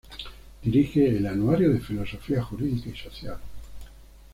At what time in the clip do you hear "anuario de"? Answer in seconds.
1.27-1.79